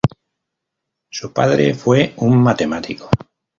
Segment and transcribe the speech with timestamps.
[1.11, 3.07] Su padre fue un matemático.